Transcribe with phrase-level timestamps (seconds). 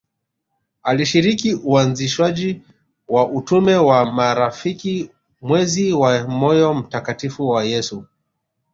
[0.83, 2.61] Alishiriki uanzishwaji
[3.07, 5.09] wa utume wa marafiki
[5.41, 8.05] mwezi wa moyo mtakatifu wa Yesu